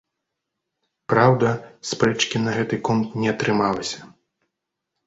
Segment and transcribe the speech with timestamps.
[1.13, 1.47] Праўда,
[1.91, 3.99] спрэчкі на гэты конт не атрымалася.